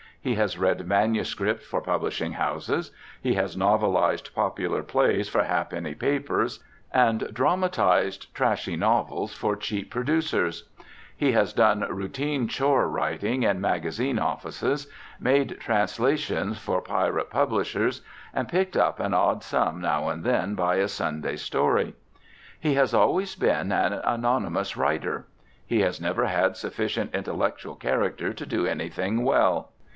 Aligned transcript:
He 0.19 0.33
has 0.35 0.57
read 0.57 0.85
manuscript 0.87 1.63
for 1.63 1.81
publishing 1.81 2.33
houses; 2.33 2.91
he 3.21 3.33
has 3.35 3.55
novelised 3.57 4.33
popular 4.35 4.81
plays 4.83 5.29
for 5.29 5.43
ha 5.43 5.63
penny 5.63 5.95
papers, 5.95 6.59
and 6.91 7.31
dramatised 7.33 8.33
trashy 8.33 8.75
novels 8.75 9.33
for 9.33 9.55
cheap 9.55 9.89
producers; 9.91 10.69
he 11.15 11.31
has 11.33 11.53
done 11.53 11.81
routine 11.89 12.47
chore 12.47 12.87
writing 12.87 13.43
in 13.43 13.61
magazine 13.61 14.19
offices, 14.19 14.87
made 15.19 15.59
translations 15.59 16.57
for 16.59 16.81
pirate 16.81 17.29
publishers, 17.31 18.01
and 18.33 18.47
picked 18.47 18.77
up 18.77 18.99
an 18.99 19.15
odd 19.15 19.43
sum 19.43 19.81
now 19.81 20.09
and 20.09 20.23
then 20.23 20.53
by 20.53 20.75
a 20.75 20.87
"Sunday 20.87 21.35
story." 21.35 21.95
He 22.59 22.73
has 22.73 22.93
always 22.93 23.35
been 23.35 23.71
an 23.71 23.93
anonymous 23.93 24.77
writer. 24.77 25.27
He 25.65 25.81
has 25.81 26.01
never 26.01 26.25
had 26.25 26.57
sufficient 26.57 27.13
intellectual 27.13 27.75
character 27.75 28.33
to 28.33 28.45
do 28.47 28.67
anything 28.67 29.23
well. 29.23 29.71